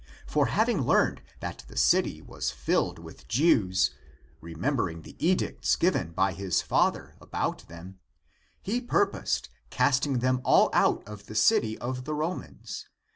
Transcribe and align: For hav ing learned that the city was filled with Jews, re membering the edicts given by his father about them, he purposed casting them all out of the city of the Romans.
For 0.25 0.47
hav 0.47 0.67
ing 0.67 0.81
learned 0.81 1.21
that 1.41 1.63
the 1.67 1.77
city 1.77 2.23
was 2.23 2.49
filled 2.49 2.97
with 2.97 3.27
Jews, 3.27 3.91
re 4.41 4.55
membering 4.55 5.03
the 5.03 5.15
edicts 5.23 5.75
given 5.75 6.09
by 6.11 6.33
his 6.33 6.59
father 6.59 7.15
about 7.21 7.67
them, 7.67 7.99
he 8.63 8.81
purposed 8.81 9.49
casting 9.69 10.17
them 10.17 10.41
all 10.43 10.71
out 10.73 11.07
of 11.07 11.27
the 11.27 11.35
city 11.35 11.77
of 11.77 12.05
the 12.05 12.15
Romans. 12.15 12.87